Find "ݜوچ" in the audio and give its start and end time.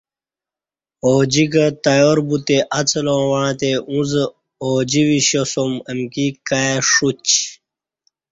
6.89-7.25